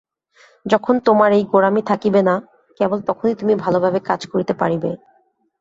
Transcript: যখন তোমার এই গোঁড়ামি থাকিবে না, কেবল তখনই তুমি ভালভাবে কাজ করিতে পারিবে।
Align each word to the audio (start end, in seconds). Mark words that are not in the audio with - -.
যখন 0.65 0.95
তোমার 1.07 1.29
এই 1.31 1.43
গোঁড়ামি 1.51 1.81
থাকিবে 1.89 2.21
না, 2.29 2.35
কেবল 2.79 2.99
তখনই 3.09 3.35
তুমি 3.35 3.53
ভালভাবে 3.63 3.99
কাজ 4.09 4.21
করিতে 4.31 4.53
পারিবে। 4.61 4.91